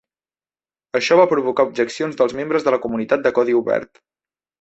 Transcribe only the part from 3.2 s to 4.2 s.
de codi obert.